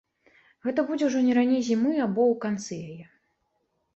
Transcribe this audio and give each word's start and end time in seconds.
Гэта 0.67 0.83
будзе 0.87 1.05
ўжо 1.09 1.19
не 1.27 1.35
раней 1.39 1.61
зімы 1.67 1.93
або 2.05 2.21
ў 2.31 2.35
канцы 2.45 2.73
яе. 2.93 3.05